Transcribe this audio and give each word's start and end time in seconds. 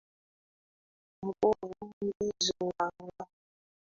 Nguvu 1.25 1.49
ndizo 1.97 2.57
nanga. 2.77 3.25